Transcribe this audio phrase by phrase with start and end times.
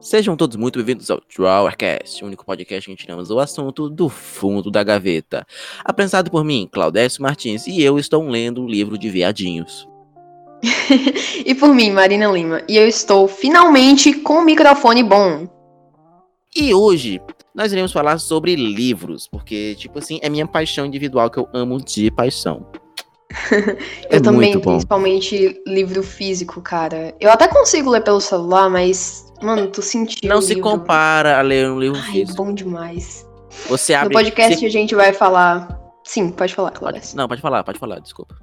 [0.00, 4.70] Sejam todos muito bem-vindos ao Drawercast, o único podcast que tiramos o assunto do fundo
[4.70, 5.46] da gaveta.
[5.84, 9.88] Apresentado por mim, Claudécio Martins, e eu estou lendo o livro de viadinhos.
[11.44, 15.48] e por mim, Marina Lima, e eu estou finalmente com um microfone bom.
[16.54, 17.20] E hoje
[17.54, 21.82] nós iremos falar sobre livros, porque, tipo assim, é minha paixão individual que eu amo
[21.82, 22.66] de paixão.
[24.10, 27.14] eu é também, principalmente livro físico, cara.
[27.18, 30.28] Eu até consigo ler pelo celular, mas, mano, tu sentiu.
[30.28, 30.70] Não se livro.
[30.70, 32.36] compara a ler um livro Ai, físico.
[32.36, 33.26] bom demais.
[33.68, 34.14] Você abre.
[34.14, 34.66] No podcast se...
[34.66, 35.68] a gente vai falar.
[36.04, 37.02] Sim, pode falar, Cláudia.
[37.14, 38.34] Não, pode falar, pode falar, desculpa.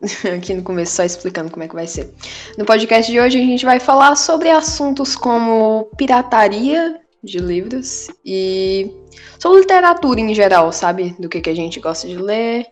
[0.36, 2.12] Aqui no começo, só explicando como é que vai ser.
[2.56, 8.90] No podcast de hoje a gente vai falar sobre assuntos como pirataria de livros e
[9.38, 11.16] sobre literatura em geral, sabe?
[11.18, 12.66] Do que, que a gente gosta de ler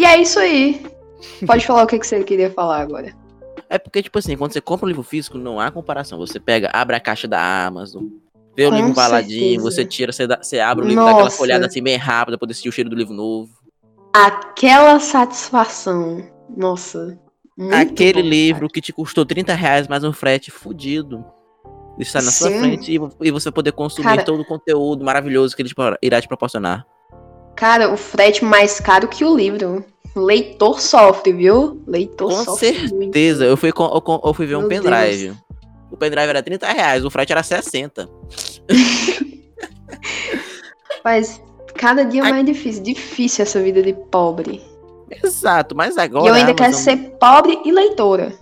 [0.00, 0.82] e é isso aí.
[1.46, 3.14] Pode falar o que, que você queria falar agora.
[3.70, 6.18] É porque, tipo assim, quando você compra um livro físico, não há comparação.
[6.18, 8.06] Você pega, abre a caixa da Amazon,
[8.56, 11.12] vê o Com livro embaladinho, você tira, você, dá, você abre o livro, Nossa.
[11.12, 13.48] dá aquela folhada assim bem rápida, poder sentir o cheiro do livro novo.
[14.12, 16.28] Aquela satisfação.
[16.56, 17.16] Nossa.
[17.70, 18.72] Aquele bom, livro cara.
[18.72, 21.24] que te custou 30 reais mais um frete fudido.
[21.96, 22.38] Está na Sim.
[22.38, 25.70] sua frente e você poder consumir cara, todo o conteúdo maravilhoso que ele
[26.02, 26.84] irá te proporcionar.
[27.54, 29.84] Cara, o frete mais caro que o livro.
[30.14, 31.82] Leitor sofre, viu?
[31.86, 32.72] Leitor com sofre.
[32.72, 33.44] Com certeza.
[33.44, 35.26] Eu fui, eu, eu fui ver Meu um pendrive.
[35.26, 35.36] Deus.
[35.90, 38.08] O pendrive era 30 reais, o frete era 60.
[41.04, 41.42] Mas
[41.74, 42.82] cada dia é mais difícil.
[42.82, 44.62] Difícil essa vida de pobre.
[45.24, 46.24] Exato, mas agora.
[46.24, 46.56] E eu ainda Amazon...
[46.56, 48.32] quero ser pobre e leitora.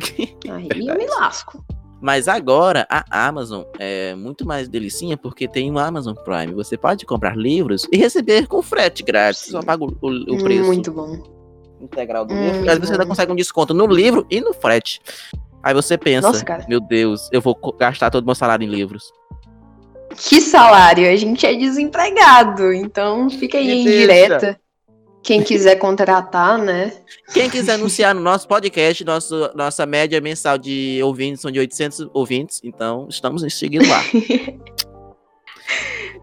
[0.50, 1.64] Aí eu me lasco.
[2.00, 6.54] Mas agora a Amazon é muito mais delicinha porque tem o Amazon Prime.
[6.54, 9.46] Você pode comprar livros e receber com frete grátis.
[9.50, 10.64] Só paga o, o, preço.
[10.64, 11.22] Muito bom.
[11.80, 12.60] Integral do livro.
[12.60, 15.00] Às vezes você ainda consegue um desconto no livro e no frete.
[15.62, 19.12] Aí você pensa, Nossa, meu Deus, eu vou gastar todo o meu salário em livros.
[20.16, 21.08] Que salário?
[21.08, 24.58] A gente é desempregado, então fica aí em direta.
[25.28, 26.90] Quem quiser contratar, né?
[27.34, 32.08] Quem quiser anunciar no nosso podcast, nosso, nossa média mensal de ouvintes são de 800
[32.14, 34.02] ouvintes, então estamos seguindo lá.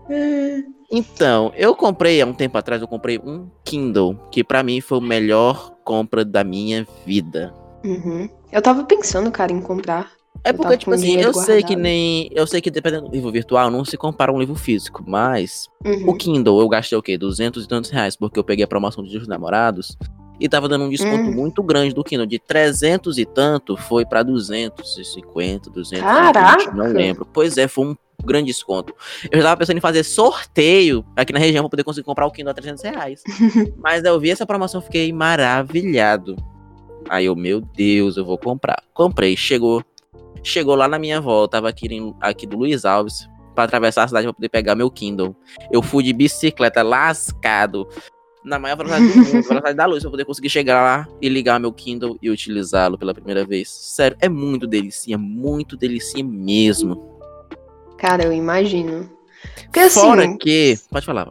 [0.92, 4.98] então, eu comprei há um tempo atrás, eu comprei um Kindle, que para mim foi
[4.98, 7.54] a melhor compra da minha vida.
[7.84, 8.28] Uhum.
[8.52, 10.15] Eu tava pensando, cara, em comprar.
[10.46, 11.46] É porque, tipo assim, eu guardado.
[11.46, 12.30] sei que nem.
[12.32, 15.68] Eu sei que dependendo do livro virtual, não se compara um livro físico, mas.
[15.84, 16.10] Uhum.
[16.10, 17.18] O Kindle, eu gastei o quê?
[17.18, 19.98] 200 e tantos reais, porque eu peguei a promoção de Dia dos Namorados.
[20.40, 21.34] E tava dando um desconto uhum.
[21.34, 22.28] muito grande do Kindle.
[22.28, 26.06] De 300 e tanto, foi pra 250, 200.
[26.06, 26.72] Caraca!
[26.72, 27.26] Não lembro.
[27.34, 28.94] Pois é, foi um grande desconto.
[29.32, 32.32] Eu já tava pensando em fazer sorteio aqui na região pra poder conseguir comprar o
[32.32, 33.24] Kindle a 300 reais.
[33.82, 36.36] mas eu vi essa promoção, fiquei maravilhado.
[37.10, 38.84] Aí eu, meu Deus, eu vou comprar.
[38.94, 39.84] Comprei, chegou
[40.46, 41.90] Chegou lá na minha volta, tava aqui,
[42.22, 45.36] aqui do Luiz Alves, para atravessar a cidade para poder pegar meu Kindle.
[45.72, 47.90] Eu fui de bicicleta lascado,
[48.44, 51.60] na maior velocidade do mundo, velocidade da luz, para poder conseguir chegar lá e ligar
[51.60, 53.72] meu Kindle e utilizá-lo pela primeira vez.
[53.72, 57.20] Sério, é muito delicinha, muito delicinha mesmo.
[57.98, 59.10] Cara, eu imagino.
[59.64, 60.00] Porque assim.
[60.00, 60.78] Fora que.
[60.92, 61.28] Pode falar.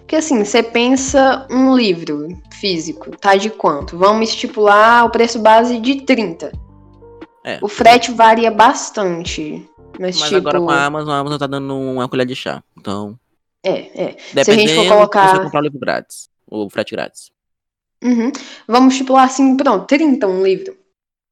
[0.00, 3.96] Porque assim, você pensa um livro físico, tá de quanto?
[3.96, 6.67] Vamos estipular o preço base de 30.
[7.48, 7.58] É.
[7.62, 9.66] O frete varia bastante.
[9.98, 10.36] Mas, mas tipo...
[10.36, 12.62] agora com a Amazon, a Amazon tá dando uma colher de chá.
[12.76, 13.18] Então.
[13.64, 14.44] É, é.
[14.44, 15.34] Se a gente for colocar.
[15.34, 16.28] Você comprar o livro grátis.
[16.46, 17.30] O frete grátis.
[18.04, 18.30] Uhum.
[18.66, 20.76] Vamos estipular assim, pronto, 30 um livro.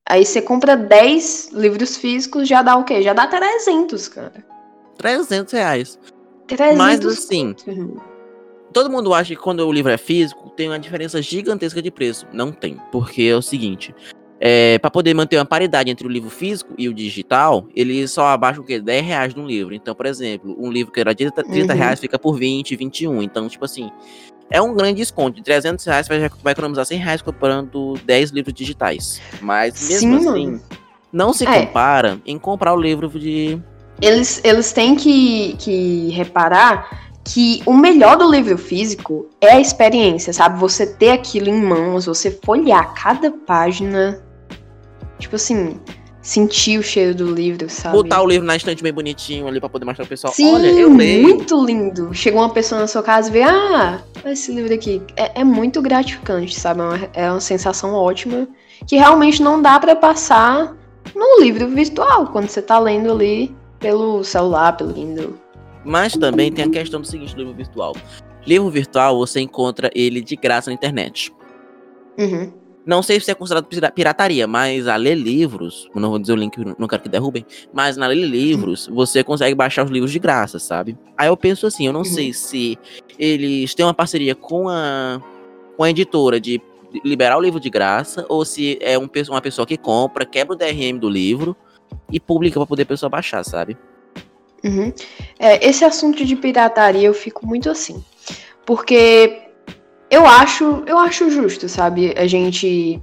[0.08, 3.02] Aí você compra 10 livros físicos, já dá o quê?
[3.02, 4.44] Já dá 300, cara.
[4.96, 5.98] 300 reais.
[6.46, 7.98] 300 Mas assim, uhum.
[8.72, 12.26] todo mundo acha que quando o livro é físico, tem uma diferença gigantesca de preço.
[12.32, 12.80] Não tem.
[12.90, 13.94] Porque é o seguinte,
[14.40, 18.26] é, para poder manter uma paridade entre o livro físico e o digital, ele só
[18.28, 18.78] abaixa o que?
[18.78, 19.74] 10 reais no livro.
[19.74, 21.78] Então, por exemplo, um livro que era de 30 uhum.
[21.78, 23.22] reais fica por 20, 21.
[23.22, 23.90] Então, tipo assim,
[24.50, 25.36] é um grande desconto.
[25.36, 29.20] De 300 reais você vai economizar 100 reais comprando 10 livros digitais.
[29.40, 30.60] Mas mesmo Sim, assim,
[31.12, 31.66] não se é.
[31.66, 33.58] compara em comprar o livro de.
[34.02, 40.32] Eles, eles têm que, que reparar que o melhor do livro físico é a experiência,
[40.32, 40.60] sabe?
[40.60, 44.22] Você ter aquilo em mãos, você folhear cada página
[45.18, 45.80] Tipo assim,
[46.26, 47.96] sentir o cheiro do livro, sabe?
[47.96, 50.32] Botar o livro na estante bem bonitinho ali pra poder mostrar pro pessoal.
[50.32, 51.22] Sim, Olha, eu leio.
[51.22, 52.12] muito lindo.
[52.12, 55.00] Chegou uma pessoa na sua casa e vê, ah, esse livro aqui.
[55.16, 56.80] É, é muito gratificante, sabe?
[56.80, 58.48] É uma, é uma sensação ótima
[58.86, 60.76] que realmente não dá para passar
[61.14, 65.34] no livro virtual, quando você tá lendo ali pelo celular, pelo Kindle.
[65.84, 67.94] Mas também tem a questão do seguinte do livro virtual.
[68.44, 71.32] Livro virtual, você encontra ele de graça na internet.
[72.18, 72.52] Uhum.
[72.86, 76.56] Não sei se é considerado pirataria, mas a ler livros, não vou dizer o link,
[76.78, 80.60] não quero que derrubem, mas na ler livros, você consegue baixar os livros de graça,
[80.60, 80.96] sabe?
[81.18, 82.04] Aí eu penso assim, eu não uhum.
[82.04, 82.78] sei se
[83.18, 85.20] eles têm uma parceria com a,
[85.76, 86.62] com a editora de
[87.04, 90.56] liberar o livro de graça, ou se é um, uma pessoa que compra, quebra o
[90.56, 91.56] DRM do livro
[92.10, 93.76] e publica para poder a pessoa baixar, sabe?
[94.64, 94.92] Uhum.
[95.40, 98.02] É, esse assunto de pirataria eu fico muito assim.
[98.64, 99.45] Porque
[100.10, 102.14] eu acho, eu acho justo, sabe?
[102.16, 103.02] A gente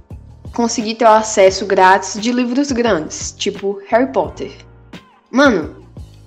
[0.52, 4.52] conseguir ter o acesso grátis de livros grandes, tipo Harry Potter.
[5.30, 5.84] Mano,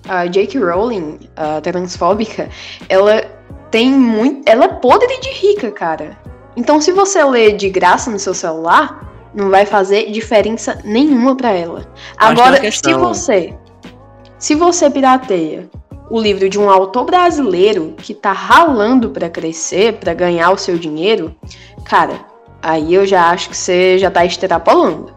[0.08, 0.60] a J.K.
[0.60, 2.48] Rowling, a transfóbica,
[2.88, 3.22] ela
[3.70, 4.48] tem muito.
[4.48, 6.16] Ela é podre de rica, cara.
[6.56, 11.50] Então, se você lê de graça no seu celular, não vai fazer diferença nenhuma para
[11.50, 11.86] ela.
[12.16, 13.54] Agora, se você.
[14.38, 15.68] Se você pirateia
[16.10, 20.78] o livro de um autor brasileiro que tá ralando para crescer, para ganhar o seu
[20.78, 21.34] dinheiro,
[21.84, 22.24] cara,
[22.62, 25.12] aí eu já acho que você já tá extrapolando.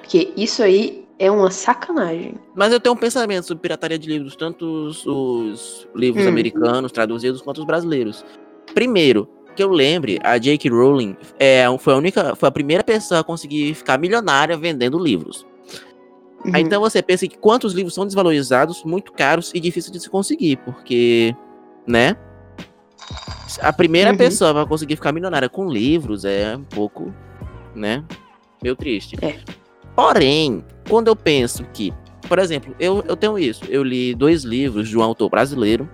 [0.00, 2.34] Porque isso aí é uma sacanagem.
[2.54, 6.28] Mas eu tenho um pensamento sobre pirataria de livros, tanto os, os livros hum.
[6.28, 8.24] americanos traduzidos quanto os brasileiros.
[8.74, 10.70] Primeiro, que eu lembre, a J.K.
[10.70, 15.46] Rowling é, foi a única, foi a primeira pessoa a conseguir ficar milionária vendendo livros.
[16.44, 16.52] Uhum.
[16.54, 20.10] Aí, então você pensa que quantos livros são desvalorizados, muito caros e difíceis de se
[20.10, 21.34] conseguir, porque,
[21.86, 22.16] né?
[23.60, 24.16] A primeira uhum.
[24.16, 27.14] pessoa para conseguir ficar milionária com livros é um pouco,
[27.74, 28.04] né?
[28.62, 29.16] Meio triste.
[29.22, 29.38] É.
[29.94, 31.92] Porém, quando eu penso que,
[32.28, 35.88] por exemplo, eu, eu tenho isso, eu li dois livros de um autor brasileiro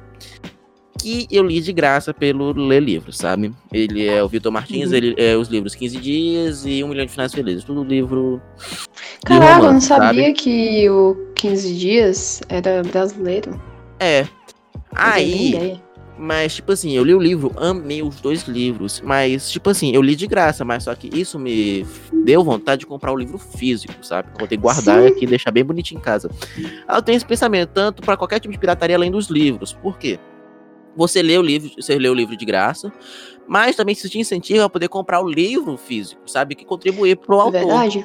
[0.98, 3.54] que eu li de graça pelo Ler Livros, sabe?
[3.72, 4.96] Ele é o Vitor Martins, uhum.
[4.96, 7.64] ele é os livros 15 Dias e Um Milhão de Finais Felizes.
[7.64, 8.42] Tudo livro.
[9.24, 10.32] Caraca, eu não sabia sabe?
[10.32, 13.60] que o 15 Dias era brasileiro.
[13.98, 14.26] É.
[14.94, 15.80] Aí.
[16.18, 19.00] Mas, tipo assim, eu li o livro, amei os dois livros.
[19.00, 21.86] Mas, tipo assim, eu li de graça, mas só que isso me
[22.24, 24.28] deu vontade de comprar o livro físico, sabe?
[24.36, 25.06] Vou ter que guardar Sim.
[25.06, 26.28] aqui e deixar bem bonitinho em casa.
[26.88, 29.72] Eu tenho esse pensamento, tanto para qualquer tipo de pirataria além dos livros.
[29.72, 30.18] Por quê?
[30.96, 32.92] Você lê o livro, você lê o livro de graça,
[33.46, 36.56] mas também se te incentiva a poder comprar o livro físico, sabe?
[36.56, 37.60] Que contribuir pro autor.
[37.60, 38.04] Verdade.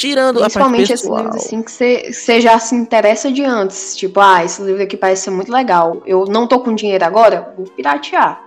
[0.00, 1.18] Tirando Principalmente a parte pessoal.
[1.18, 3.94] esses livros assim que você já se interessa de antes.
[3.94, 6.02] Tipo, ah, esse livro aqui parece ser muito legal.
[6.06, 8.42] Eu não tô com dinheiro agora, vou piratear.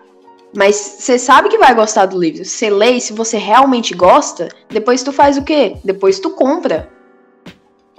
[0.56, 2.44] Mas você sabe que vai gostar do livro.
[2.44, 5.78] Você lê e se você realmente gosta, depois tu faz o quê?
[5.84, 6.90] Depois tu compra.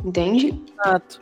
[0.04, 0.60] Entende?
[0.72, 1.20] Exato.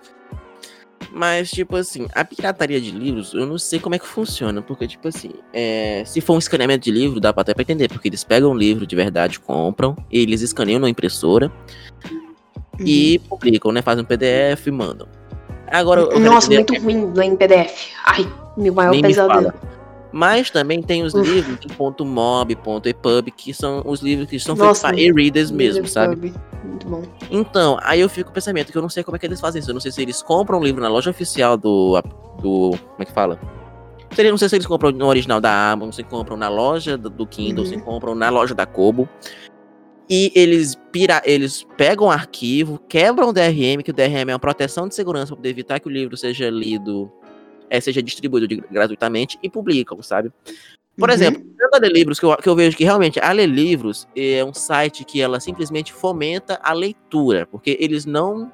[1.15, 4.63] Mas, tipo assim, a pirataria de livros, eu não sei como é que funciona.
[4.63, 7.89] Porque, tipo assim, é, se for um escaneamento de livro, dá pra até pra entender.
[7.89, 11.53] Porque eles pegam o livro de verdade, compram, eles escaneiam na impressora
[12.79, 12.87] uhum.
[12.87, 13.83] e publicam, né?
[13.83, 15.07] Fazem um PDF e mandam.
[15.69, 17.93] Agora, Nossa, muito ruim ler em PDF.
[18.05, 19.53] Ai, meu maior pesadelo.
[20.13, 21.27] Mas também tem os Uf.
[21.27, 25.51] livros em ponto .mob, ponto .epub, que são os livros que são feitos para e-readers
[25.51, 26.35] mesmo, sabe?
[26.63, 27.03] Muito bom.
[27.31, 29.41] Então, aí eu fico com o pensamento que eu não sei como é que eles
[29.41, 29.71] fazem isso.
[29.71, 31.99] Eu não sei se eles compram o livro na loja oficial do.
[32.43, 33.41] do como é que fala?
[34.15, 37.27] Seria, não sei se eles compram no original da Amazon, se compram na loja do
[37.27, 37.71] Kindle, uhum.
[37.71, 39.09] se compram na loja da Kobo.
[40.15, 44.39] E eles, pira, eles pegam o arquivo, quebram o DRM, que o DRM é uma
[44.39, 47.11] proteção de segurança para poder evitar que o livro seja lido
[47.71, 50.31] é, seja distribuído de, gratuitamente e publicam, sabe?
[50.99, 51.15] Por uhum.
[51.15, 51.43] exemplo,
[51.73, 54.53] a Lê Livros, que eu, que eu vejo que realmente a Lê Livros é um
[54.53, 58.53] site que ela simplesmente fomenta a leitura, porque eles não.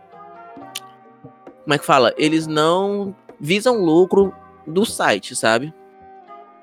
[1.64, 2.14] Como é que fala?
[2.16, 4.32] Eles não visam lucro
[4.64, 5.74] do site, sabe?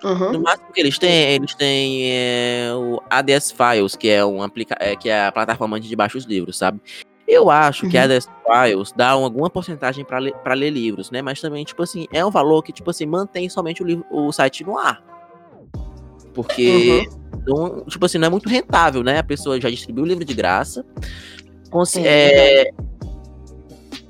[0.06, 0.34] Uhum.
[0.34, 4.78] No máximo que eles têm, eles têm é, o ADS Files, que é, um aplica
[4.80, 6.80] é, que é a plataforma de baixar os livros, sabe?
[7.28, 7.92] Eu acho uhum.
[7.92, 11.24] que a Desk Files dá alguma porcentagem para ler, ler livros, né?
[11.24, 14.32] Mas também, tipo assim, é um valor que, tipo assim, mantém somente o, livro, o
[14.32, 15.04] site no ar.
[16.36, 17.42] Porque, uhum.
[17.48, 19.18] não, tipo assim, não é muito rentável, né?
[19.18, 20.86] A pessoa já distribuiu o livro de graça.
[21.98, 22.72] É, é,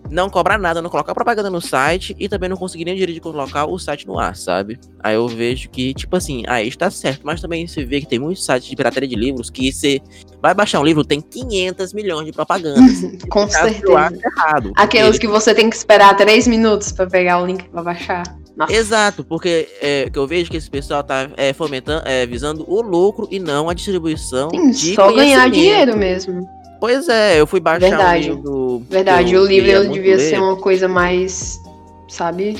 [0.09, 3.15] não cobrar nada, não colocar propaganda no site e também não conseguir nem o direito
[3.15, 4.79] de colocar o site no ar, sabe?
[5.01, 8.19] Aí eu vejo que, tipo assim, aí está certo, mas também você vê que tem
[8.19, 10.01] muitos sites de pirataria de livros que você
[10.41, 13.01] vai baixar um livro, tem 500 milhões de propagandas.
[13.29, 14.13] Com certeza.
[14.23, 18.23] Errado, Aqueles que você tem que esperar 3 minutos para pegar o link para baixar.
[18.55, 18.71] Nossa.
[18.71, 22.81] Exato, porque é, que eu vejo que esse pessoal tá é, fomentando, é, visando o
[22.81, 24.49] lucro e não a distribuição.
[24.49, 26.47] Sim, de só ganhar dinheiro mesmo.
[26.85, 28.29] Pois é, eu fui baixar Verdade.
[28.29, 28.85] o livro.
[28.87, 30.29] Verdade, o livro ele devia ler.
[30.29, 31.59] ser uma coisa mais,
[32.07, 32.57] sabe?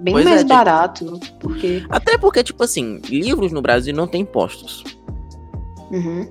[0.00, 1.20] Bem pois mais é, barato.
[1.20, 1.38] Tipo...
[1.38, 1.84] Porque...
[1.88, 4.82] Até porque, tipo assim, livros no Brasil não tem impostos.
[5.88, 6.28] Uhum.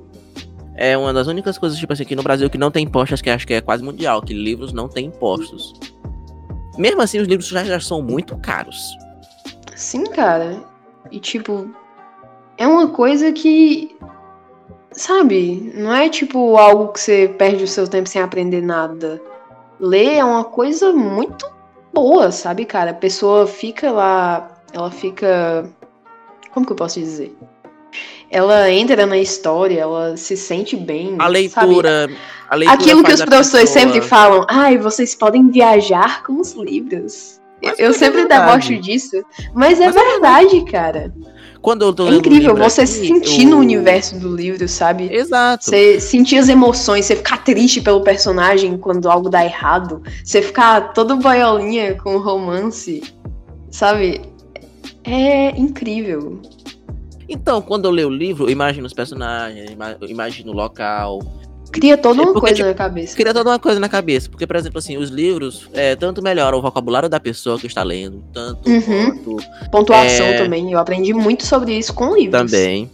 [0.75, 3.29] É uma das únicas coisas, tipo assim, aqui no Brasil que não tem impostos, que
[3.29, 5.74] acho que é quase mundial, que livros não tem impostos.
[6.77, 8.98] Mesmo assim, os livros já, já são muito caros.
[9.77, 10.62] Sim, cara.
[11.10, 11.74] E tipo,
[12.58, 13.96] é uma coisa que
[14.91, 19.22] sabe, não é tipo algo que você perde o seu tempo sem aprender nada.
[19.79, 21.46] Ler é uma coisa muito
[21.93, 22.91] boa, sabe, cara?
[22.91, 25.69] A pessoa fica lá, ela fica.
[26.51, 27.36] Como que eu posso dizer?
[28.31, 31.15] Ela entra na história, ela se sente bem.
[31.17, 32.10] A leitura.
[32.48, 36.53] A leitura Aquilo que os professores pessoa- sempre falam, ai, vocês podem viajar com os
[36.53, 37.39] livros.
[37.63, 38.67] Mas eu é sempre verdade.
[38.69, 41.13] debocho disso, mas é Mas é verdade, cara.
[41.61, 45.09] Quando eu tô É um incrível você aqui, sentir eu- no universo do livro, sabe?
[45.13, 45.65] Exato.
[45.65, 50.93] Você sentir as emoções, você ficar triste pelo personagem quando algo dá errado, você ficar
[50.93, 53.03] todo boiolinha com o romance,
[53.69, 54.21] sabe?
[55.03, 56.41] É incrível.
[57.27, 59.69] Então, quando eu leio o livro, eu imagino os personagens,
[60.01, 61.19] eu imagino o local.
[61.71, 63.15] Cria toda uma porque, coisa tipo, na cabeça.
[63.15, 64.29] Cria toda uma coisa na cabeça.
[64.29, 67.83] Porque, por exemplo, assim, os livros é, tanto melhoram o vocabulário da pessoa que está
[67.83, 69.11] lendo, tanto Uhum.
[69.23, 70.71] quanto Pontuação é- também.
[70.71, 72.51] Eu aprendi muito sobre isso com livros.
[72.51, 72.89] também.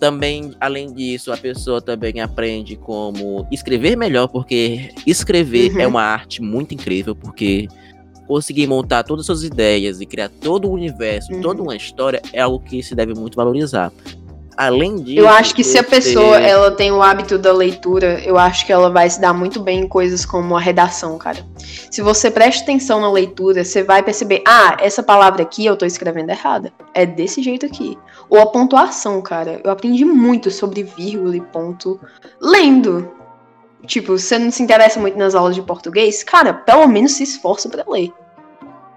[0.00, 5.80] Também, além disso, a pessoa também aprende como escrever melhor, porque escrever Uhum.
[5.80, 7.66] é uma arte muito incrível, porque
[8.28, 11.40] conseguir montar todas as suas ideias e criar todo o universo, Uhum.
[11.40, 13.90] toda uma história é algo que se deve muito valorizar.
[14.58, 18.36] Além disso, Eu acho que se a pessoa ela tem o hábito da leitura, eu
[18.36, 21.46] acho que ela vai se dar muito bem em coisas como a redação, cara.
[21.88, 25.86] Se você presta atenção na leitura, você vai perceber, ah, essa palavra aqui eu tô
[25.86, 26.72] escrevendo errada.
[26.92, 27.96] É desse jeito aqui.
[28.28, 29.60] Ou a pontuação, cara.
[29.62, 32.00] Eu aprendi muito sobre vírgula e ponto
[32.42, 33.08] lendo.
[33.86, 37.68] Tipo, você não se interessa muito nas aulas de português, cara, pelo menos se esforça
[37.68, 38.12] pra ler.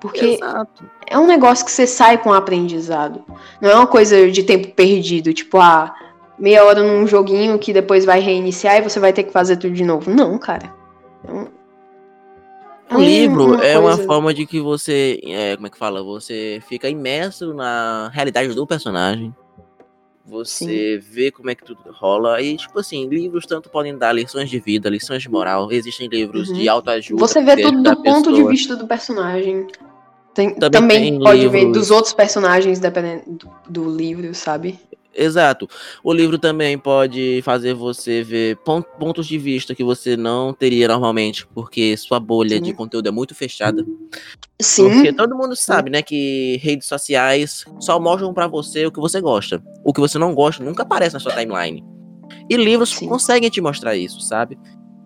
[0.01, 0.83] Porque Exato.
[1.07, 3.23] é um negócio que você sai com aprendizado.
[3.61, 5.93] Não é uma coisa de tempo perdido, tipo, ah,
[6.39, 9.73] meia hora num joguinho que depois vai reiniciar e você vai ter que fazer tudo
[9.75, 10.09] de novo.
[10.09, 10.73] Não, cara.
[11.27, 11.47] É um-
[12.97, 16.03] O livro é uma coisa- forma de que você, é, como é que fala?
[16.03, 19.33] Você fica imerso na realidade do personagem.
[20.25, 22.41] Você vê como é que tudo rola.
[22.41, 25.71] E, tipo assim, livros tanto podem dar lições de vida, lições de moral.
[25.71, 26.55] Existem livros Uhum.
[26.55, 27.19] de autoajuda.
[27.19, 28.49] Você vê é tudo do ponto de pessoa.
[28.49, 29.67] vista do personagem.
[30.33, 33.49] Tem- Também também pode ver livros- dos outros personagens dependendo do,
[33.83, 34.79] do livro, sabe?
[35.13, 35.67] Exato.
[36.01, 40.87] O livro também pode fazer você ver pon- pontos de vista que você não teria
[40.87, 42.61] normalmente, porque sua bolha Sim.
[42.63, 43.85] de conteúdo é muito fechada.
[44.61, 44.89] Sim.
[44.89, 49.19] Porque todo mundo sabe, né, que redes sociais só mostram pra você o que você
[49.19, 49.61] gosta.
[49.83, 51.83] O que você não gosta nunca aparece na sua timeline.
[52.49, 53.09] E livros Sim.
[53.09, 54.57] conseguem te mostrar isso, sabe?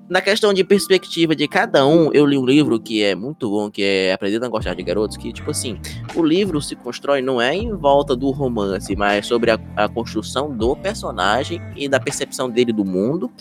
[0.07, 3.71] Na questão de perspectiva de cada um, eu li um livro que é muito bom,
[3.71, 5.79] que é Aprendendo a Gostar de Garotos, que, tipo assim,
[6.15, 10.55] o livro se constrói não é em volta do romance, mas sobre a, a construção
[10.55, 13.31] do personagem e da percepção dele do mundo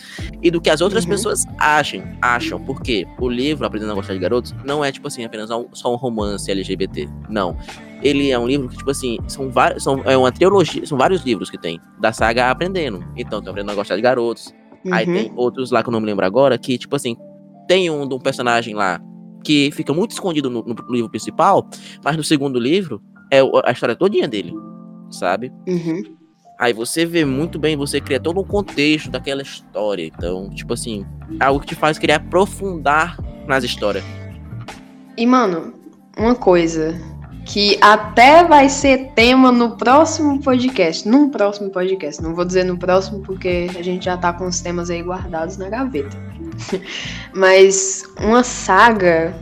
[0.43, 1.11] e do que as outras Uhum.
[1.11, 2.59] pessoas acham, acham.
[2.65, 5.93] Porque o livro Aprendendo a Gostar de Garotos não é, tipo assim, apenas um- só
[5.93, 7.07] um romance LGBT.
[7.29, 7.59] Não.
[8.03, 9.83] Ele é um livro que, tipo assim, são vários.
[9.83, 13.03] São, é uma trilogia, são vários livros que tem da saga Aprendendo.
[13.17, 14.53] Então, tô aprendendo a gostar de garotos.
[14.91, 15.15] Aí Uhum.
[15.15, 17.17] tem outros lá que eu não me lembro agora, que, tipo assim,
[17.67, 19.01] tem um de um personagem lá
[19.43, 21.69] que fica muito escondido no, no livro principal,
[22.03, 24.53] mas no segundo livro é a história todinha dele,
[25.11, 25.53] sabe?
[25.69, 26.03] Uhum.
[26.59, 30.07] Aí você vê muito bem, você cria todo um contexto daquela história.
[30.07, 31.05] Então, tipo assim,
[31.41, 34.05] é algo que te faz querer aprofundar nas histórias.
[35.17, 35.75] E, mano,
[36.17, 36.95] uma coisa
[37.45, 41.07] que até vai ser tema no próximo podcast.
[41.07, 42.23] Num próximo podcast.
[42.23, 45.57] Não vou dizer no próximo porque a gente já tá com os temas aí guardados
[45.57, 46.17] na gaveta.
[47.35, 49.35] Mas uma saga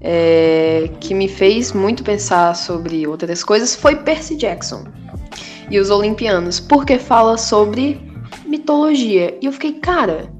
[0.00, 4.84] é, que me fez muito pensar sobre outras coisas foi Percy Jackson
[5.70, 8.00] e os Olimpianos, porque fala sobre
[8.46, 9.36] mitologia.
[9.40, 10.30] E eu fiquei, cara,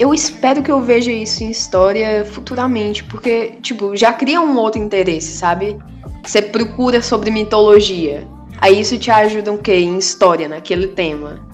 [0.00, 4.80] eu espero que eu veja isso em história futuramente, porque, tipo, já cria um outro
[4.80, 5.78] interesse, sabe?
[6.24, 8.26] Você procura sobre mitologia.
[8.58, 9.74] Aí isso te ajuda o quê?
[9.74, 11.46] Em história, naquele tema.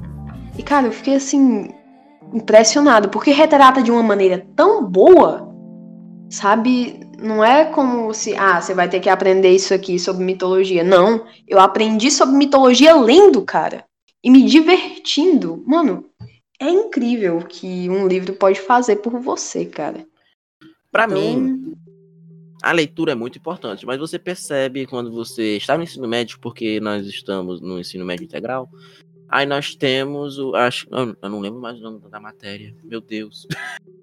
[0.57, 1.71] E, cara, eu fiquei assim,
[2.33, 5.53] impressionado, porque retrata de uma maneira tão boa,
[6.31, 7.01] sabe?
[7.21, 10.85] Não é como se, ah, você vai ter que aprender isso aqui sobre mitologia.
[10.85, 13.85] Não, eu aprendi sobre mitologia lendo, cara.
[14.23, 15.65] E me divertindo.
[15.67, 16.05] Mano,
[16.61, 20.07] é incrível o que um livro pode fazer por você, cara.
[20.91, 21.75] Pra Então, mim,
[22.63, 26.81] a leitura é muito importante, mas você percebe quando você está no ensino médio, porque
[26.81, 28.69] nós estamos no ensino médio integral,
[29.29, 30.55] aí nós temos o.
[30.55, 32.75] Acho, eu não lembro mais o nome da matéria.
[32.83, 33.47] Meu Deus.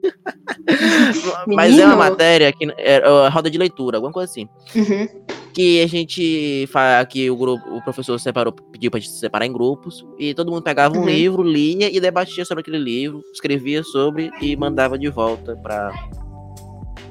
[1.48, 4.48] mas é uma matéria que é, é roda de leitura, alguma coisa assim.
[4.76, 5.24] Uhum.
[5.54, 6.68] Que a gente
[7.10, 10.50] que o grupo, o professor separou, pediu pra gente se separar em grupos, e todo
[10.52, 11.06] mundo pegava um Uhum.
[11.06, 15.92] livro, lia e debatia sobre aquele livro, escrevia sobre e mandava de volta pra,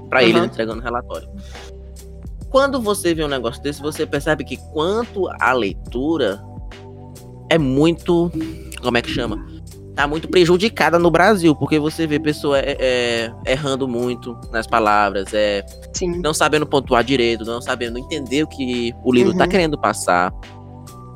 [0.08, 0.46] pra ele Uhum.
[0.46, 1.28] entregando o relatório.
[2.50, 6.42] Quando você vê um negócio desse, você percebe que quanto à leitura
[7.48, 8.30] é muito.
[8.82, 9.36] Como é que chama?
[9.94, 12.76] Tá muito prejudicada no Brasil, porque você vê pessoa é,
[13.46, 16.20] é, errando muito nas palavras, é, Sim.
[16.22, 19.50] não sabendo pontuar direito, não sabendo entender o que o livro tá Uhum.
[19.50, 20.32] querendo passar.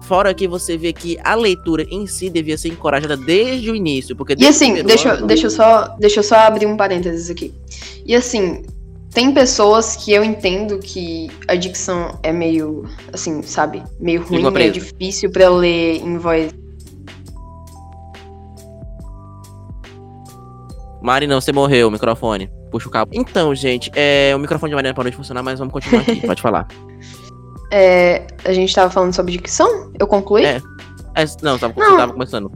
[0.03, 4.15] Fora que você vê que a leitura em si devia ser encorajada desde o início,
[4.15, 7.53] porque E assim, deixa, ano- deixa, eu só, deixa eu só abrir um parênteses aqui.
[8.05, 8.63] E assim,
[9.13, 13.83] tem pessoas que eu entendo que a dicção é meio, assim, sabe?
[13.99, 16.53] Meio ruim, é difícil pra ler em voz.
[21.07, 22.51] Mari, não, você morreu, o microfone.
[22.69, 23.13] Puxa o cabo.
[23.15, 26.27] Então, gente, é, o microfone de Mariana parou de funcionar, mas vamos continuar aqui.
[26.27, 26.67] Pode falar.
[27.73, 29.91] É, a gente tava falando sobre dicção?
[29.99, 30.45] Eu concluí?
[30.45, 30.63] É.
[31.17, 31.91] É, não, tava, Não.
[31.91, 32.53] você tava começando.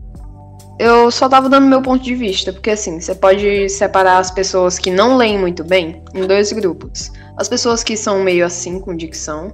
[0.79, 4.79] Eu só tava dando meu ponto de vista, porque assim, você pode separar as pessoas
[4.79, 7.11] que não leem muito bem em dois grupos.
[7.37, 9.51] As pessoas que são meio assim com dicção.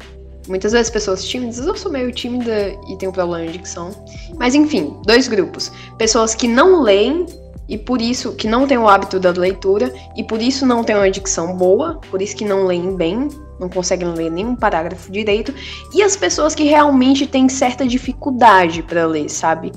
[0.46, 3.92] Muitas vezes pessoas tímidas, eu sou meio tímida e tenho problema de dicção.
[4.36, 5.72] Mas enfim, dois grupos.
[5.96, 7.24] Pessoas que não leem
[7.68, 10.96] e por isso que não têm o hábito da leitura e por isso não têm
[10.96, 15.52] uma dicção boa, por isso que não leem bem, não conseguem ler nenhum parágrafo direito,
[15.92, 19.72] e as pessoas que realmente têm certa dificuldade pra ler, sabe?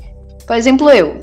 [0.45, 1.19] Por exemplo, eu.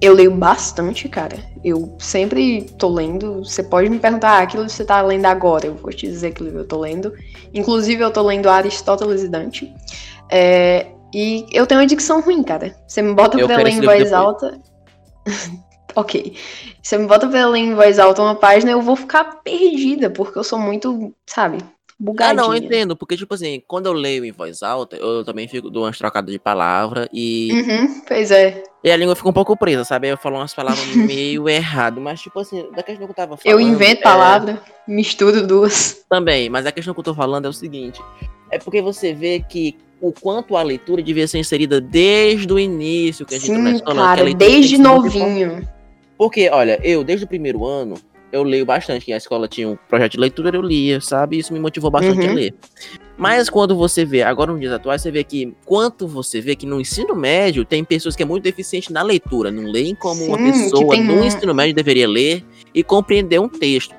[0.00, 1.36] Eu leio bastante, cara.
[1.64, 3.42] Eu sempre tô lendo.
[3.42, 5.66] Você pode me perguntar, ah, aquilo que você tá lendo agora.
[5.66, 7.12] Eu vou te dizer que livro eu tô lendo.
[7.54, 9.72] Inclusive, eu tô lendo Aristóteles e Dante.
[10.30, 12.76] É, e eu tenho uma dicção ruim, cara.
[12.86, 14.12] Você me bota Eu pra ler em voz depois.
[14.12, 14.60] alta.
[15.94, 16.34] ok.
[16.82, 20.38] Você me bota pra ler em voz alta uma página, eu vou ficar perdida, porque
[20.38, 21.66] eu sou muito, sabe, Ah,
[21.98, 22.34] bugadinha.
[22.34, 25.70] não, eu entendo, porque, tipo assim, quando eu leio em voz alta, eu também fico,
[25.70, 28.62] dou umas trocadas de palavra e, Uhum, pois é.
[28.82, 30.08] e a língua fica um pouco presa, sabe?
[30.08, 33.60] Eu falo umas palavras meio errado, mas, tipo assim, da questão que eu tava falando.
[33.60, 36.04] Eu invento é, palavra, misturo duas.
[36.10, 38.00] Também, mas a questão que eu tô falando é o seguinte:
[38.50, 43.24] é porque você vê que o quanto a leitura devia ser inserida desde o início
[43.24, 44.02] que a gente na Sim, escola.
[44.02, 45.66] cara, leitura tem desde novinho.
[46.18, 47.94] Porque, olha, eu, desde o primeiro ano,
[48.32, 49.12] eu leio bastante.
[49.12, 51.38] A escola tinha um projeto de leitura, eu lia, sabe?
[51.38, 52.32] Isso me motivou bastante Uhum.
[52.32, 52.54] a ler.
[53.16, 56.66] Mas quando você vê, agora nos dias atuais, você vê que, quanto você vê que
[56.66, 60.36] no ensino médio tem pessoas que é muito deficiente na leitura, não leem como uma
[60.36, 63.94] Sim, que pessoa no um- ensino médio deveria ler e compreender um texto.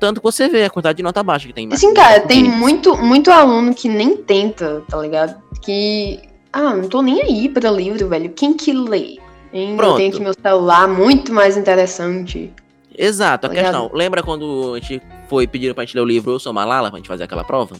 [0.00, 1.68] Tanto que você vê a quantidade de nota baixa que tem.
[1.72, 5.40] Assim, cara, tem muito, muito aluno que nem tenta, tá ligado?
[5.62, 6.20] Que.
[6.52, 8.30] Ah, não tô nem aí pra livro, velho.
[8.30, 9.16] Quem que lê?
[9.54, 9.96] Eu Pronto.
[9.96, 12.52] tenho aqui meu celular, muito mais interessante.
[12.96, 13.90] Exato, a questão.
[13.94, 16.98] Lembra quando a gente foi pedir pra gente ler o livro Eu Sou Malala, pra
[16.98, 17.76] gente fazer aquela prova?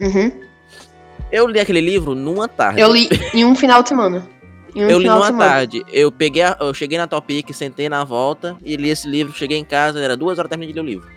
[0.00, 0.32] Uhum.
[1.30, 2.80] Eu li aquele livro numa tarde.
[2.80, 4.26] Eu li em um final de semana.
[4.74, 5.84] Em um Eu li numa tarde.
[5.92, 9.32] Eu peguei, a- eu cheguei na Topic, sentei na volta e li esse livro.
[9.32, 11.08] Cheguei em casa, era duas horas terminei de ler o livro.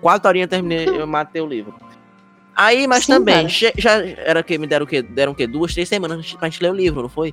[0.00, 1.74] Quatro horinhas terminei, eu matei o livro.
[2.54, 5.00] Aí, mas Sim, também, che- já era que me deram o quê?
[5.02, 5.46] Deram o quê?
[5.46, 7.32] Duas, três semanas pra gente ler o livro, não foi?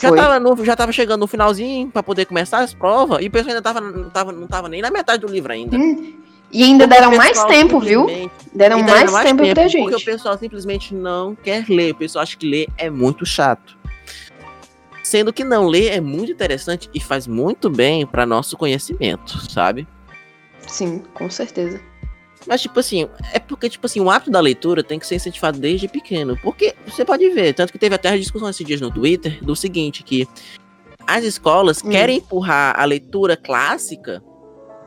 [0.00, 3.30] Já tava, no, já tava chegando no finalzinho pra poder começar as provas e o
[3.30, 5.76] pessoal ainda tava, não, tava, não tava nem na metade do livro ainda.
[5.76, 6.14] Hum.
[6.50, 8.06] E ainda Porque deram mais tempo, viu?
[8.54, 10.04] Deram e mais, deram tempo, pra Porque o gente.
[10.04, 11.92] pessoal simplesmente não quer ler.
[11.92, 13.76] O pessoal acha que ler é muito chato.
[15.02, 19.86] Sendo que não ler é muito interessante e faz muito bem para nosso conhecimento, sabe?
[20.66, 21.80] Sim, com certeza.
[22.46, 25.58] Mas, tipo assim, é porque, tipo assim, o hábito da leitura tem que ser incentivado
[25.58, 26.38] desde pequeno.
[26.42, 29.54] Porque você pode ver, tanto que teve até a discussão esses dias no Twitter do
[29.54, 30.26] seguinte, que
[31.06, 31.90] as escolas Hum.
[31.90, 34.22] querem empurrar a leitura clássica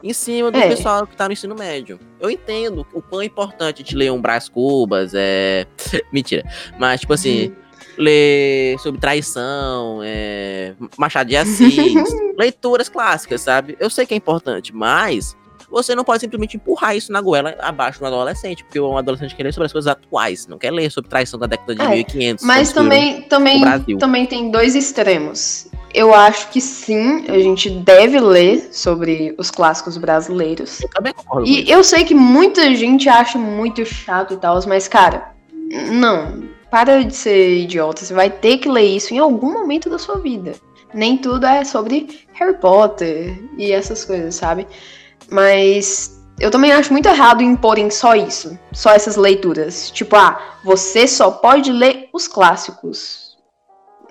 [0.03, 0.67] em cima do É.
[0.69, 1.99] pessoal que tá no ensino médio.
[2.19, 5.67] Eu entendo o quão importante de ler um Brás Cubas, é.
[6.11, 6.43] Mentira.
[6.79, 7.55] Mas, tipo assim, Uhum.
[7.99, 11.69] ler sobre traição, é, Machado de Assis,
[12.37, 13.75] leituras clássicas, sabe?
[13.79, 15.37] Eu sei que é importante, mas
[15.71, 19.43] você não pode simplesmente empurrar isso na goela abaixo do adolescente, porque um adolescente quer
[19.43, 22.45] ler sobre as coisas atuais, não quer ler sobre traição da década de É, 1500.
[22.45, 25.67] Mas também, também, o também tem dois extremos.
[25.93, 30.81] Eu acho que sim, a gente deve ler sobre os clássicos brasileiros.
[30.81, 34.87] Eu também concordo E eu sei que muita gente acha muito chato e tal, mas,
[34.87, 35.33] cara,
[35.91, 36.49] não.
[36.69, 38.05] Para de ser idiota.
[38.05, 40.53] Você vai ter que ler isso em algum momento da sua vida.
[40.93, 44.65] Nem tudo é sobre Harry Potter e essas coisas, sabe?
[45.31, 48.57] Mas eu também acho muito errado imporem só isso.
[48.73, 49.89] Só essas leituras.
[49.91, 53.31] Tipo, ah, você só pode ler os clássicos.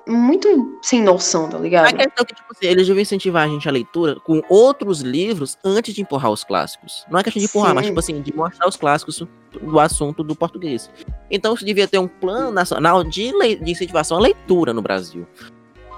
[0.09, 1.95] Muito sem noção, tá A ligado?
[1.95, 5.59] questão é que, tipo assim, eles deviam incentivar a gente a leitura com outros livros
[5.63, 7.05] antes de empurrar os clássicos.
[7.11, 7.75] Não é questão de empurrar, Sim.
[7.75, 9.23] mas, tipo assim, de mostrar os clássicos
[9.61, 10.91] do assunto do português.
[11.31, 15.27] Então, isso devia ter um plano nacional de, de incentivação à leitura no Brasil.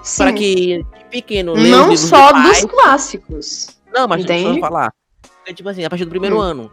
[0.03, 0.17] Sim.
[0.17, 3.67] Para que de pequeno Não só do dos clássicos.
[3.91, 4.59] Não, mas deixa eu Entende?
[4.59, 4.93] falar.
[5.43, 6.41] Porque, tipo assim, a partir do primeiro Hum.
[6.41, 6.71] ano.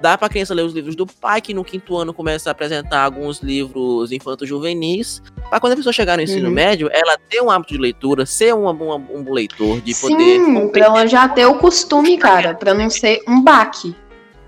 [0.00, 3.02] Dá pra criança ler os livros do pai, que no quinto ano começa a apresentar
[3.02, 5.22] alguns livros infanto-juvenis.
[5.48, 6.54] Pra quando a pessoa chegar no ensino Uhum.
[6.54, 10.40] médio, ela ter um hábito de leitura, ser uma- uma- um leitor, de poder.
[10.44, 13.94] Sim, pra ela já ter o costume, cara, pra não ser um baque.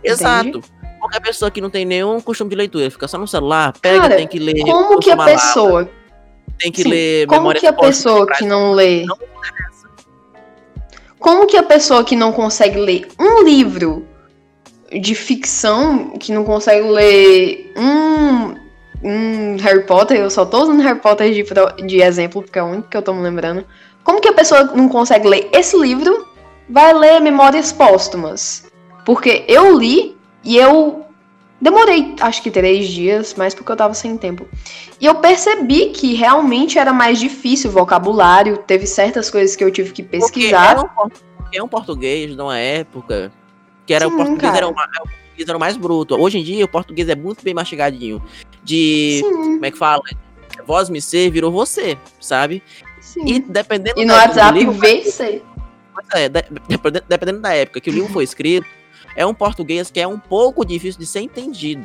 [0.05, 0.61] Exato.
[0.99, 4.17] Qualquer pessoa que não tem nenhum costume de leitura, fica só no celular, pega, Cara,
[4.17, 4.55] tem que ler.
[4.65, 5.89] Como que a pessoa,
[6.59, 9.17] Tem que sim, ler como que a pessoa que não lê, Não
[11.19, 14.07] como que a pessoa que não consegue ler um livro
[14.91, 18.55] de ficção, que não consegue ler um,
[19.03, 21.45] um Harry Potter, eu só tô usando Harry Potter de,
[21.87, 23.65] de exemplo, porque é o único que eu tô me lembrando.
[24.03, 26.27] Como que a pessoa não consegue ler esse livro,
[26.69, 28.65] vai ler Memórias Póstumas?
[29.05, 31.05] Porque eu li e eu
[31.61, 34.47] demorei, acho que três dias, mas porque eu tava sem tempo.
[35.01, 39.71] E eu percebi que realmente era mais difícil o vocabulário, teve certas coisas que eu
[39.71, 40.77] tive que Porque pesquisar.
[40.77, 41.13] É um, por-
[41.55, 43.33] é um português de uma época
[43.87, 44.57] que era Sim, o português cara.
[44.59, 46.15] era, uma, o português era mais bruto.
[46.21, 48.23] Hoje em dia o português é muito bem mastigadinho.
[48.63, 50.03] De Sim, como é que fala?
[50.67, 52.63] Voz me ser virou você, sabe?
[53.01, 53.25] sim.
[53.25, 55.41] E dependendo E no WhatsApp livro, VC.
[56.13, 58.67] é, de- dependendo- dependendo da época que o livro foi escrito,
[59.19, 61.85] é um português que é um pouco difícil de ser entendido.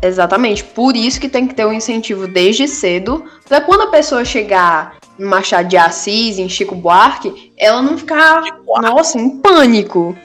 [0.00, 0.64] Exatamente.
[0.64, 4.96] Por isso que tem que ter um incentivo desde cedo, pra quando a pessoa chegar
[5.18, 8.42] no Machado de Assis, em Chico Buarque, ela não ficar,
[8.82, 10.16] nossa, em pânico.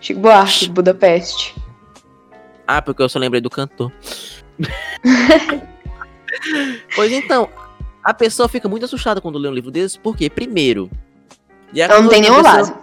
[0.00, 1.54] Chico Buarque, Budapeste.
[2.66, 3.92] Ah, porque eu só lembrei do cantor.
[6.96, 7.48] pois então,
[8.02, 10.90] a pessoa fica muito assustada quando lê um livro desse, porque, primeiro,
[11.74, 12.74] Ela não tem nenhuma pessoa- base.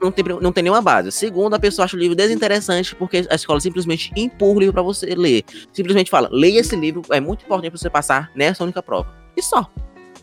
[0.00, 1.10] Não tem, não tem nenhuma base.
[1.10, 4.82] Segundo, a pessoa acha o livro desinteressante porque a escola simplesmente empurra o livro pra
[4.82, 5.44] você ler.
[5.72, 9.12] Simplesmente fala, leia esse livro, é muito importante pra você passar nessa única prova.
[9.36, 9.68] E só.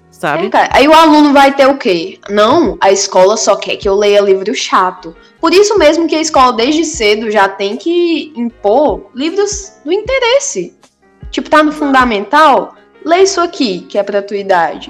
[0.09, 0.49] Sabe?
[0.53, 0.69] É.
[0.71, 2.19] Aí o aluno vai ter o quê?
[2.29, 5.13] Não, a escola só quer que eu leia livro chato.
[5.41, 10.73] Por isso mesmo que a escola desde cedo já tem que impor livros do interesse.
[11.31, 12.75] Tipo, tá no fundamental?
[13.03, 14.89] Lê isso aqui, que é pra tua idade.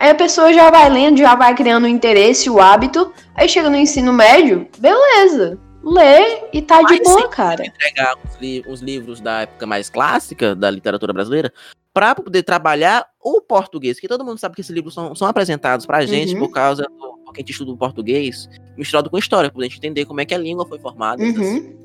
[0.00, 3.12] Aí a pessoa já vai lendo, já vai criando o interesse, o hábito.
[3.34, 5.58] Aí chega no ensino médio, beleza.
[5.84, 7.64] Lê e tá de Mas boa, sim, cara.
[7.78, 11.52] pegar uns, li- uns livros da época mais clássica da literatura brasileira
[11.92, 15.84] para poder trabalhar o português, que todo mundo sabe que esses livros são, são apresentados
[15.84, 16.40] pra gente Uhum.
[16.40, 20.04] por causa do porque a gente estuda o português misturado com história, pra gente entender
[20.04, 21.76] como é que a língua foi formada, Uhum.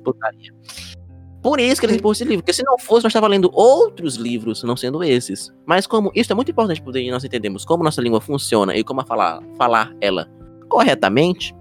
[1.45, 4.15] Por isso que eles impõem esse livro, porque se não fosse, nós estávamos lendo outros
[4.15, 5.53] livros, não sendo esses.
[5.63, 9.05] Mas como isso é muito importante para nós entendermos como nossa língua funciona e como
[9.05, 10.27] falar, falar ela
[10.67, 11.55] corretamente,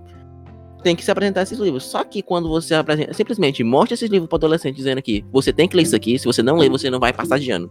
[0.83, 1.85] tem que se apresentar esses livros.
[1.85, 5.69] Só que quando você apresenta, simplesmente mostra esses livros para adolescente dizendo que você tem
[5.69, 7.71] que ler isso aqui, se você não ler, você não vai passar de ano.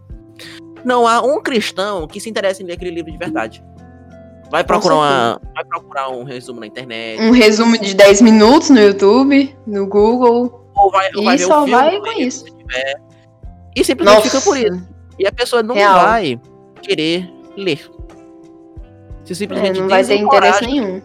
[0.84, 3.60] Não há um cristão que se interesse em ler aquele livro de verdade.
[4.52, 8.78] Vai procurar, uma, vai procurar um resumo na internet, Um resumo de 10 minutos no
[8.78, 10.63] YouTube, no Google.
[10.84, 12.44] Ou vai, ou vai E ver só o filme vai com isso.
[12.44, 12.94] tiver,
[13.76, 14.30] e simplesmente Nossa.
[14.30, 14.88] fica por isso.
[15.18, 15.94] E a pessoa não Real.
[16.00, 16.40] vai
[16.82, 17.90] querer ler.
[19.24, 21.00] Você É, simplesmente não vai ter interesse nenhum.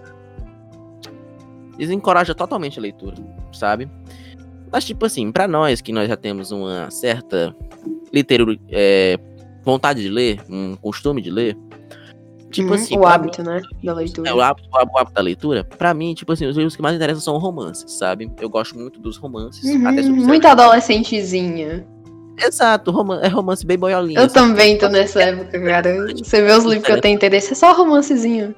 [1.78, 3.16] desencoraja totalmente a leitura,
[3.54, 3.90] sabe?
[4.72, 7.56] Mas, tipo assim, pra nós que nós já temos uma certa
[8.14, 9.18] litero, é,
[9.64, 11.58] vontade de ler, um costume de ler,
[12.52, 13.62] tipo Uhum, assim, o hábito, né?
[13.84, 14.24] Da leitura.
[14.24, 16.82] mim, é, o, hábito, o hábito da leitura, pra mim, tipo assim, os livros que
[16.82, 18.32] mais interessam são romances, sabe?
[18.40, 19.64] Eu gosto muito dos romances.
[19.64, 21.86] Uhum, muito adolescentezinha.
[22.42, 24.20] Exato, roman- é romance bem boiolinho.
[24.20, 24.34] Eu assim.
[24.34, 26.08] também tô nessa época, cara.
[26.18, 28.56] Você vê os livros que eu tenho interesse, é só romancezinho.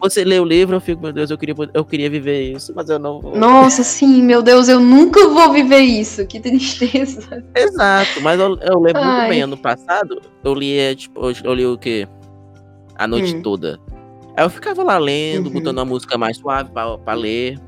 [0.00, 2.88] Você lê o livro, eu fico, meu Deus, eu queria, eu queria viver isso, mas
[2.88, 3.36] eu não vou.
[3.36, 6.26] Nossa, sim, meu Deus, eu nunca vou viver isso.
[6.26, 7.44] Que tristeza.
[7.54, 11.64] Exato, mas eu, eu lembro muito bem, ano passado, eu li, tipo, eu, eu li
[11.66, 12.08] o quê?
[12.96, 13.42] A noite Hum.
[13.42, 13.78] toda.
[14.36, 15.52] Aí eu ficava lá lendo, Uhum.
[15.52, 17.58] botando uma música mais suave pra, pra ler.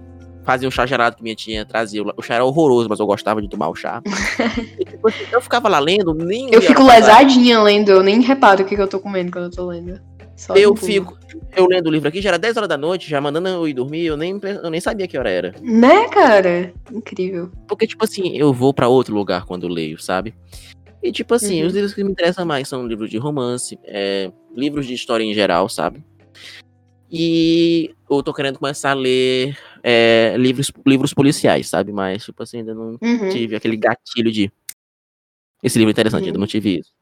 [0.44, 2.02] Fazia um chá gelado que minha tia trazia.
[2.16, 4.02] O chá era horroroso, mas eu gostava de tomar o chá.
[4.86, 6.48] Tipo assim, eu ficava lá lendo, nem.
[6.52, 9.50] Eu fico lesadinha lendo, eu nem reparo o que, que eu tô comendo quando eu
[9.50, 9.98] tô lendo.
[10.36, 11.16] Só Eu fico,
[11.56, 13.72] eu lendo o livro aqui, já era 10 horas da noite, já mandando eu ir
[13.72, 15.54] dormir, eu nem, eu nem sabia que hora era.
[15.62, 16.72] Né, cara?
[16.92, 17.50] Incrível.
[17.68, 20.34] Porque, tipo assim, eu vou pra outro lugar quando leio, sabe?
[21.02, 21.68] E, tipo assim, Uhum.
[21.68, 25.34] os livros que me interessam mais são livros de romance, é, livros de história em
[25.34, 26.02] geral, sabe?
[27.10, 31.92] E eu tô querendo começar a ler é, livros, livros policiais, sabe?
[31.92, 33.28] Mas, tipo assim, ainda não Uhum.
[33.28, 34.50] tive aquele gatilho de.
[35.62, 36.28] Esse livro é interessante, Uhum.
[36.28, 36.92] ainda não tive isso.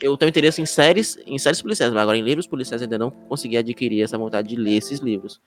[0.00, 3.10] Eu tenho interesse em séries, em séries policiais, mas agora em livros policiais ainda não
[3.10, 5.40] consegui adquirir essa vontade de ler esses livros.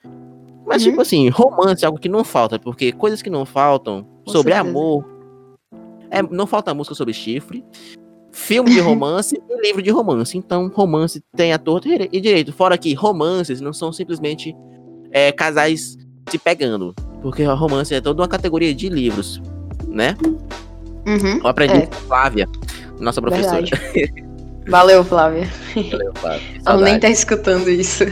[0.66, 0.90] Mas, Uhum.
[0.90, 4.52] tipo assim, romance é algo que não falta, porque coisas que não faltam Com sobre
[4.52, 4.70] certeza.
[4.70, 5.04] amor.
[6.10, 7.64] É, não falta música sobre chifre,
[8.34, 10.36] filme de romance e livro de romance.
[10.36, 12.52] Então, romance tem a torta e direito.
[12.52, 14.54] Fora que romances não são simplesmente
[15.10, 15.96] é, casais
[16.28, 16.94] se pegando.
[17.22, 19.40] Porque romance é toda uma categoria de livros.
[19.88, 20.16] né?
[21.06, 21.38] Uhum.
[21.42, 21.86] Eu aprendi É.
[21.86, 22.48] com Flávia,
[22.98, 23.64] nossa professora.
[24.68, 25.48] Valeu, Flávia.
[25.90, 26.40] Valeu, Flávia.
[26.66, 28.04] Ela nem tá escutando isso.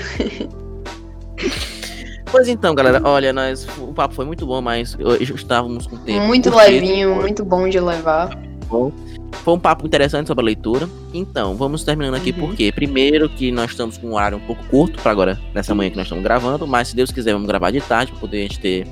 [2.30, 4.96] Pois então, galera, olha, nós, o papo foi muito bom, mas
[5.34, 6.26] estávamos com tempo.
[6.26, 8.38] muito levinho, muito bom de levar.
[8.68, 8.92] bom.
[9.32, 10.88] Foi um papo interessante sobre a leitura.
[11.12, 12.46] Então, vamos terminando aqui Uhum.
[12.48, 15.90] porque, primeiro, que nós estamos com um horário um pouco curto para agora, nessa manhã
[15.90, 18.42] que nós estamos gravando, mas se Deus quiser, vamos gravar de tarde para poder a
[18.42, 18.86] gente ter.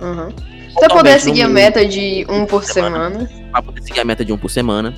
[0.00, 0.30] Uhum.
[0.78, 3.28] Se puder seguir a no- meta de um por semana.
[3.50, 4.94] Pra poder seguir a meta de um por semana.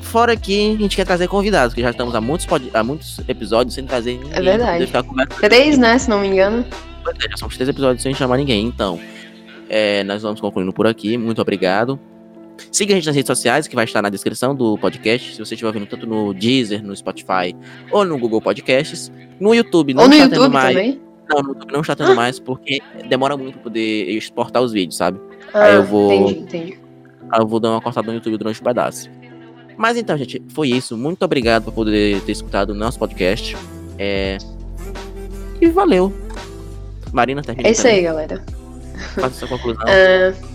[0.00, 3.18] Fora que a gente quer trazer convidados, que já estamos há muitos, pod- há muitos
[3.28, 4.28] episódios sem trazer ninguém.
[4.30, 4.78] pra verdade.
[5.40, 5.98] Três, né?
[5.98, 6.64] Se não me engano.
[7.02, 8.64] Pois é, já são três episódios sem chamar ninguém.
[8.66, 9.00] Então,
[9.68, 11.16] é, nós vamos concluindo por aqui.
[11.18, 11.98] Muito obrigado.
[12.70, 15.32] Siga a gente nas redes sociais, que vai estar na descrição do podcast.
[15.34, 17.54] Se você estiver ouvindo tanto no Deezer, no Spotify
[17.90, 19.10] ou no Google Podcasts.
[19.40, 20.74] No YouTube não Ou no está tendo YouTube mais.
[20.76, 21.00] também.
[21.28, 24.96] Não, no YouTube não está tendo mais, porque demora muito pra poder exportar os vídeos,
[24.96, 25.20] sabe?
[25.52, 26.78] Ah, Aí eu vou- Entendi, entendi.
[27.30, 29.10] Aí eu vou dar uma cortada no YouTube durante um pedaço.
[29.76, 30.96] Mas então, gente, foi isso.
[30.96, 33.56] Muito obrigado por poder ter escutado o nosso podcast.
[33.98, 34.36] É...
[35.60, 36.12] E valeu.
[37.12, 37.68] Marina, termina.
[37.68, 38.44] É isso aí, galera.
[39.14, 39.82] Faça sua conclusão.
[39.86, 40.51] Ah, ah,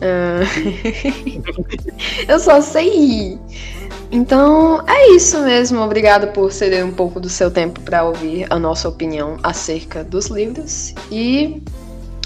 [2.28, 3.38] eu só sei rir.
[4.10, 5.80] Então, é isso mesmo.
[5.80, 10.26] Obrigada por ceder um pouco do seu tempo para ouvir a nossa opinião acerca dos
[10.26, 10.94] livros.
[11.10, 11.62] E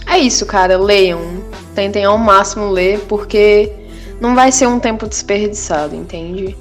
[0.06, 0.78] é isso, cara.
[0.78, 1.20] Leiam.
[1.74, 3.72] Tentem ao máximo ler, porque
[4.20, 6.56] não vai ser um tempo desperdiçado, entende?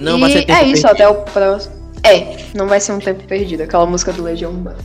[0.00, 0.90] Não e vai ser tempo é isso, perdido.
[0.90, 1.74] até o próximo.
[2.02, 4.78] É, não vai ser um tempo perdido, aquela música do Legião Urbana.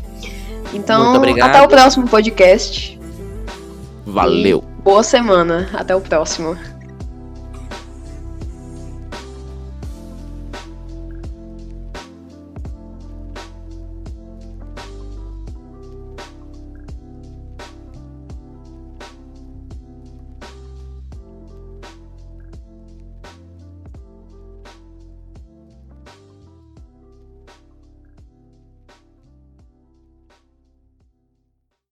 [0.74, 1.50] Então, obrigado.
[1.50, 3.00] até o próximo podcast.
[4.06, 4.75] Valeu.
[4.86, 5.68] Boa semana.
[5.74, 6.56] Até o próximo.